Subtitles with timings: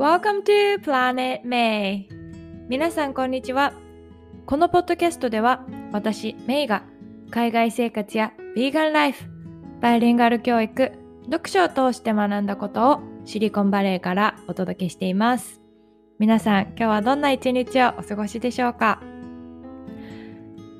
[0.00, 2.06] Welcome to Planet May.
[2.70, 3.74] 皆さんこんにちは。
[4.46, 6.84] このポッドキャストでは私メイが
[7.30, 9.26] 海外生活やヴィーガンライフ
[9.82, 10.92] バイリンガル教育
[11.30, 15.60] 読書を通して学んだことをシリコンバレーからお届けしています。
[16.18, 19.02] 皆さん今日はどんな一日をお過ごしでしょうか？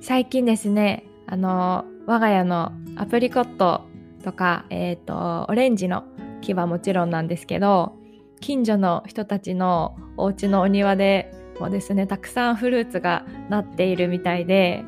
[0.00, 3.82] 最近ですねあの我が家のアプリコット
[4.24, 6.04] とか、えっ、ー、とオレンジの
[6.40, 7.99] 木はもちろんなんですけど
[8.40, 14.84] 近所の人たちのお家のお庭でもですねたくさんフルーツがなっているみたいで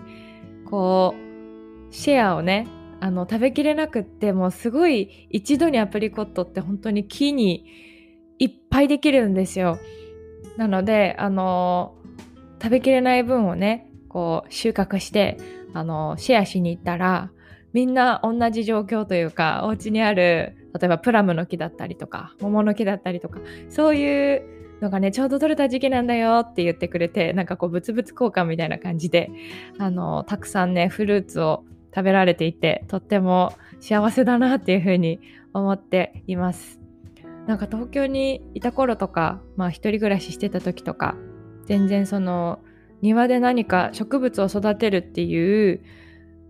[0.68, 1.14] こ
[1.90, 2.66] うシェアをね
[3.00, 7.66] あの食べきれなくってもうすごい一度にアプリコットって本当に木に
[8.38, 9.78] いっぱいできるんですよ。
[10.56, 11.94] なのであの
[12.62, 15.36] 食べきれない分をねこう収穫して
[15.74, 17.30] あのシェアしに行ったら
[17.72, 24.42] みんな同じ状況というかお家にある例えばプラムの木だったりとか桃の木だったりとかそういう
[24.80, 29.30] のがねちょうど取れた時期なんだよって言ってくれてなんかこう物々交換みたいな感じで
[29.78, 35.20] あのたくさんねフルーツを食べられていてとっても幸せだなっていうふうに
[35.52, 36.80] 思っています。
[37.46, 41.16] なんか東京にいた頃とかまあ一人暮らししてた時とか
[41.66, 42.60] 全然その
[43.02, 45.82] 庭で何か植物を育てるっていう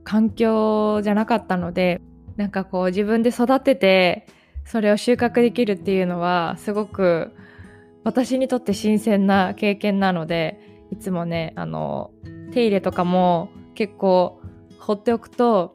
[0.04, 2.02] 環境じゃなかったので
[2.36, 4.26] なんかこう自分で育てて
[4.64, 7.32] それを収穫できるっていうのはすごく
[8.04, 10.60] 私にとって新鮮な経験なので
[10.90, 12.10] いつもねあの
[12.52, 14.40] 手入れとかも結構
[14.78, 15.74] 放っておくと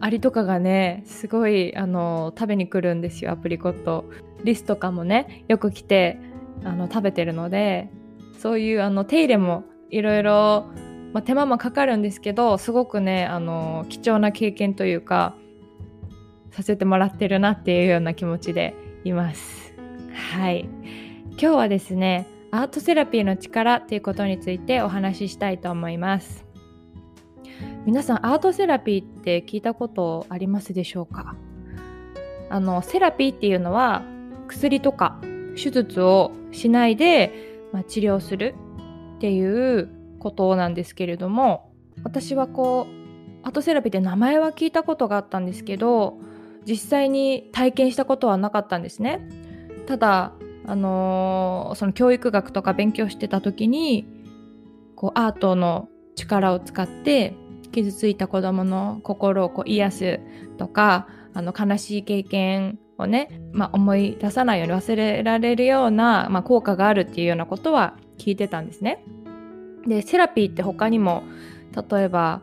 [0.00, 4.04] アリとかがねすごいあの食べに来るんですよアプリコット。
[4.44, 6.16] リスとかもねよく来て
[6.64, 7.90] あの食べてるので
[8.38, 10.66] そういうあの手入れもいろいろ
[11.12, 15.34] まあ、手間もかかるんですけどすごくねあの貴重な経験というか
[16.50, 19.74] させてもらってるなっていうような気持ちでいます。
[20.12, 20.68] はい
[21.30, 26.44] 今日はですねアートセラピーの力っていうことについてお話ししたいと思います。
[27.84, 31.36] 皆さんアートセラピーって聞いたことありますでしょうか？
[32.50, 34.02] あのセラピーっていうのは
[34.46, 35.20] 薬とか
[35.54, 38.54] 手術をしないで、まあ、治療する
[39.16, 41.72] っていうことなんですけれども
[42.04, 46.18] 私はこうアートセラピーって名前は聞いたことがあったんですけど
[46.68, 49.26] 実際に体験したことはなかったんですね。
[49.86, 50.32] ただ
[50.66, 54.06] あのー、その教育学とか勉強してた時に
[54.94, 57.34] こうアートの力を使って
[57.72, 60.20] 傷ついた子どもの心をこう癒す
[60.58, 69.04] とかあの悲しい経験をね、まあ、思い出さないように忘れられるような、まあ、効果があるっていうようなことは聞いてたんですね。
[69.86, 71.22] でセラピーって他にも
[71.90, 72.42] 例えば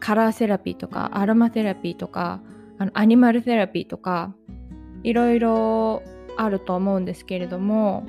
[0.00, 2.42] カラーセラピーとかアロマセラピーとか
[2.78, 4.34] あのアニマルセラピーとか
[5.02, 6.02] いろいろ
[6.36, 8.06] あると思うんですけれども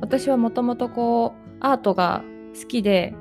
[0.00, 2.22] 私はもともとこうアートが
[2.58, 3.14] 好きで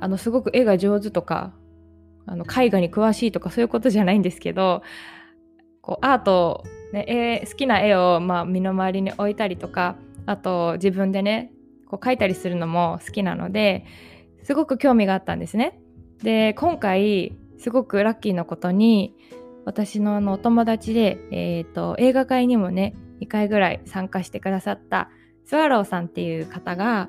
[0.00, 1.52] あのすごく絵が上手とか
[2.26, 4.82] あの絵画に詳しいとかそういうことじゃないんですけど
[5.80, 7.04] こうアート、ね、
[7.42, 11.52] 絵好きな絵をまあ身の回りに置いたりとかあと自分でね
[11.86, 13.84] こう書いたりするのも好きなので
[14.42, 15.78] すごく興味があったんですね。
[16.22, 19.14] で今回すごくラッキーなことに
[19.64, 25.10] 私のあのお友達で、えーと、映画会にもね2回ぐらい参加してくださった
[25.46, 27.08] スワローさんっていう方が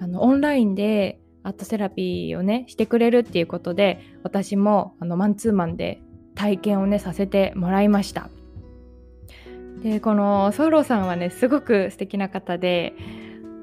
[0.00, 6.02] あのオンラインでアートセラピーをねしてくれるっていうことで私もあのマンツーマンで
[6.34, 8.28] 体験をねさせてもらいました。
[9.82, 12.94] でこのスワローさんはねすごく素敵な方で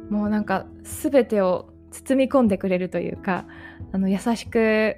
[0.09, 3.46] もうなんか全てを包み込んでくれるというか
[3.91, 4.97] あの優しく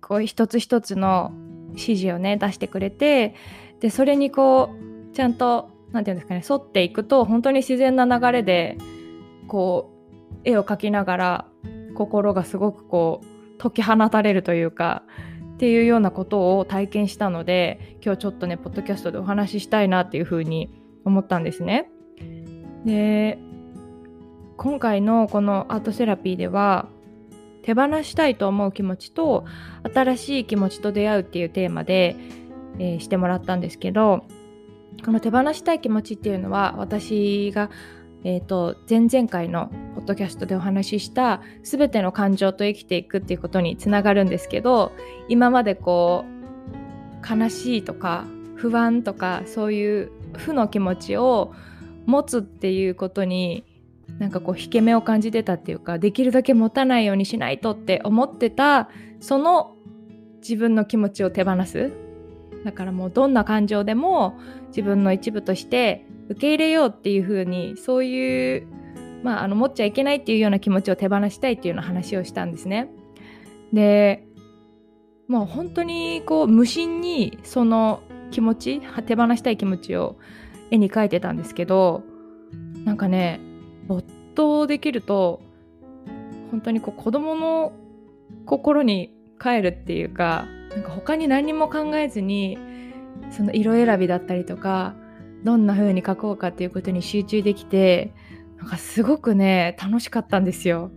[0.00, 1.32] こう一つ一つの
[1.70, 3.34] 指示をね出してくれて
[3.80, 4.70] でそれにこ
[5.12, 8.78] うちゃんと何て言うんですかね沿っていくと本当に自然な流れで
[9.48, 9.90] こ
[10.34, 11.46] う絵を描きながら
[11.94, 15.02] 心がすごくこう解き放たれるというか
[15.54, 20.72] っていうようなことを体験したので今日ちょっとねポッドキャストでお話ししたいなっていうふうに
[21.04, 21.90] 思ったんですね。
[22.84, 23.38] で
[24.56, 26.88] 今回のこのアートセラピーでは
[27.62, 29.44] 手放したいと思う気持ちと
[29.94, 32.16] 新しい気持ちと出会うっていうテーマで、
[32.78, 34.24] えー、してもらったんですけど
[35.04, 37.70] この手放したい気持ちっていうのは私が、
[38.24, 44.92] えーと、前々回のポッドキャストでお話しした全ての感情と生きていくっていうことにつながるんですけど
[45.28, 48.24] 今までこう悲しいとか
[48.56, 51.54] 不安とかそういう負の気持ちを
[52.06, 53.64] 持つっていうことに
[54.20, 59.74] なんかこう引け目を感じてたっていうかできるだけ持たないようにしないとって思ってたその
[60.42, 61.90] 自分の気持ちを手放す
[62.64, 64.38] だからもうどんな感情でも
[64.68, 68.66] 自分の一部として受け入れようっていう風にそういう
[69.22, 72.88] まあ、あの持っちゃいけないっていうような気持ちを手放したいっていうような話をしたんですね。
[73.72, 74.24] で
[75.28, 80.16] もう本当にこう無心にその気持ち手放したい気持ちを
[80.70, 82.02] 絵に描いてたんですけど
[82.84, 83.40] なんかね
[83.90, 84.04] 没
[84.36, 85.42] 頭できると
[86.52, 87.72] 本当にこう子供の
[88.46, 92.56] 心に帰るっていうかなんか他に何も考えずに
[93.32, 94.94] その色選びだったりとか
[95.42, 98.14] どんな風に描こうかっていうことに集中できて
[98.58, 100.92] なんかすごくね楽しかったんですよ。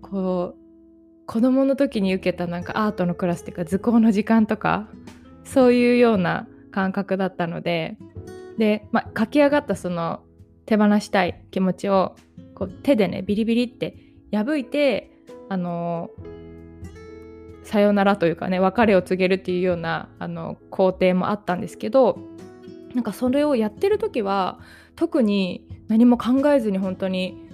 [0.00, 4.88] こう子供の時に受けたなんかアートのクラスっていうか図工の時間とか
[5.44, 7.96] そういうような感覚だったので
[8.58, 10.24] で、まあ、書き上がったその
[10.66, 12.16] 手放したい気持ちを
[12.54, 13.96] こう手でねビリビリって
[14.32, 15.10] 破いて
[15.48, 16.10] あの
[17.64, 22.18] さよならというかね別れを告げるっていうようなあの工程もあったんですけど
[22.94, 24.58] なんかそれをやってる時は
[24.96, 27.48] 特に何も考えずに本当に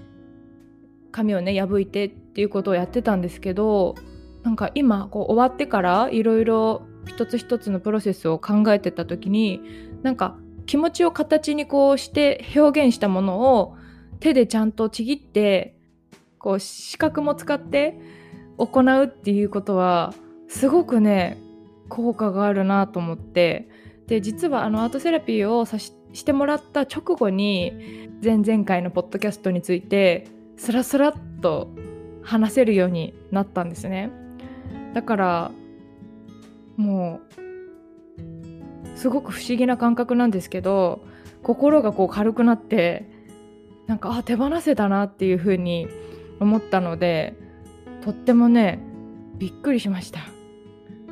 [1.13, 3.95] 紙をね破いてっていうことをやってたんですけど
[4.43, 9.61] なんか今こう終わってからいろいろ一つ一つのプロセスを考えてた時に
[10.03, 10.37] なんか
[10.69, 13.77] 気持ちを形にこうして表現したものを
[14.21, 15.75] 手でちゃんとちぎって
[16.39, 17.99] こう視覚も使って
[18.59, 20.13] 行うっていうことは
[20.47, 21.39] すごくね
[21.89, 23.69] 効果があるなと思って。
[24.07, 30.27] で実はあのアートセラピーをさししてもらった直後に前々回のポッドキャストについて
[30.57, 31.13] スラスラっ
[31.43, 31.69] と
[32.23, 34.11] 話せるようになったんですね。
[34.95, 35.51] だから
[36.77, 37.48] もう
[38.99, 41.05] すごく不思議な感覚なんですけど
[41.43, 43.09] 心がこう軽くなって
[43.87, 45.89] なんかあ手放せたなっていう風に
[46.41, 47.35] 思ったので
[48.03, 48.81] とってもね
[49.39, 50.21] びっくりしました。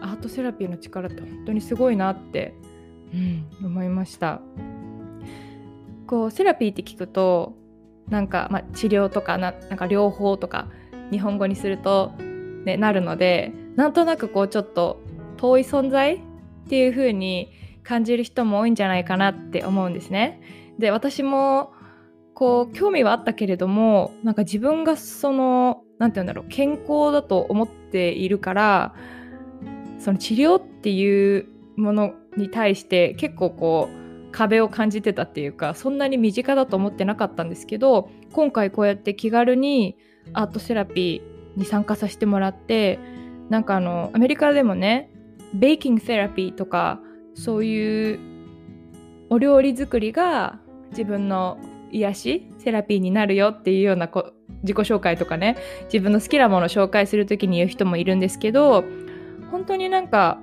[0.01, 2.55] アートセラピーの力って本当にすごいなって
[3.15, 4.41] うん、思いました。
[6.07, 7.55] こうセラピーって聞くと
[8.09, 10.69] なんか、まあ、治療とかななんか療法とか
[11.11, 12.13] 日本語にすると、
[12.65, 15.01] ね、なるのでなんとなくこうちょっと
[15.37, 16.21] 遠い存在っ
[16.69, 17.51] ていう風に
[17.87, 20.41] 感じる人も多いんじゃないかなって思うんですね。
[20.79, 21.73] で私も
[22.35, 28.95] こう興味はあったけれどもなんか自分がその何て言うんだろう健康だと思っているから
[29.99, 31.47] その治療っていう
[31.77, 39.97] ものに対して結構こう壁を感じてたっていうかそんなに身近だと思ってなかったんですけど今回こうやって気軽に
[40.35, 42.99] アートセラピーに参加させてもらって
[43.49, 45.11] なんかあのアメリカでもね
[45.55, 47.01] ベーキングセラピーとか
[47.37, 48.19] そういう
[49.31, 50.59] お料理作りが
[50.91, 51.59] 自分の
[51.93, 58.85] 癒しセラピーになるよっていうようなこ自己紹介とかね自分の好きなものを紹介する時に言う人もいるんですけど
[59.51, 60.41] 本当になんか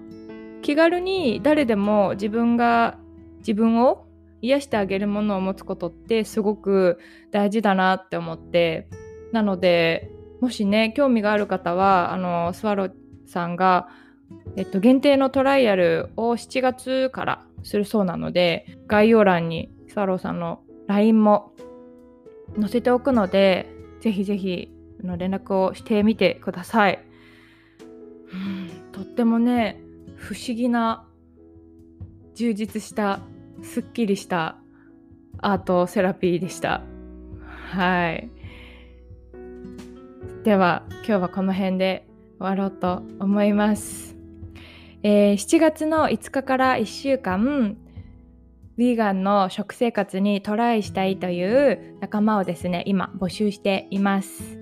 [0.62, 2.98] 気軽に誰でも自分が
[3.40, 4.06] 自分を
[4.42, 7.00] 癒してあげるものを持つことってすごく
[7.32, 8.88] 大事だなって思って
[9.32, 10.12] なので
[10.42, 12.92] もしね興味がある方はあのスワロー
[13.26, 13.88] さんが、
[14.56, 21.54] えっと、限定のトライアルを7月からするそうなので概要欄にスワローさんの LINE も
[22.60, 23.70] 載せておくので
[24.02, 24.72] ぜひぜひ
[25.04, 27.00] の連絡をしてみてください。
[28.92, 29.82] とってもね
[30.16, 31.06] 不思議な
[32.36, 33.20] 充実した
[33.62, 34.58] すっきりした
[35.40, 36.82] アートセラピーでした。
[37.72, 38.30] はい。
[40.44, 42.08] では今日はこの辺で
[42.40, 44.16] 終わろうと思います、
[45.04, 47.76] えー、7月の5日から1週間
[48.78, 54.58] ヴィーガンの食生活にトライしたいという仲間をですね今募集しています。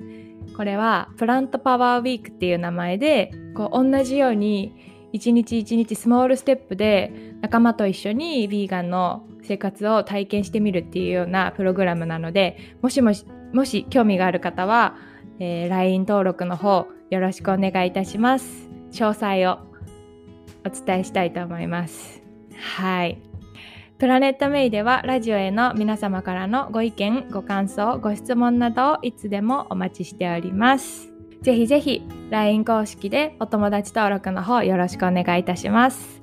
[0.57, 4.75] これはプラントパワーウィークっていう名前でこう同じように
[5.13, 14.97] 一日一日スモールステップで仲間と一緒にヴィーガンの生活を体験してみるっていうようなプログラムなのでもしもしもし興味がある方は、
[15.39, 18.69] えー、LINE 登録の方よろしくお願いいたします。
[18.91, 19.70] 詳細を
[20.65, 22.21] お伝えしたいと思います
[22.55, 23.17] はい
[23.97, 36.21] プラネットメイではラジオへの皆様からのご意見ご感想ご質問などをいつでもお待ちしておりますぜひぜひ LINE 公式でお友達登録の方よろしくお願いいたします。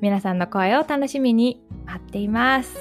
[0.00, 2.74] 皆さんの声を楽しみに待っています。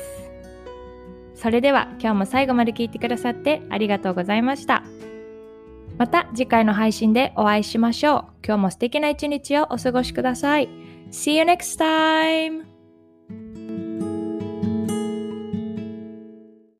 [1.34, 4.84] それでは今日も最後まで聞いてくださってありがとうございました。
[5.98, 8.25] また次回の配信でお会いしましょう。
[8.46, 10.70] 今日も素敵な一日をお過ごしください。
[11.12, 12.69] See you next time!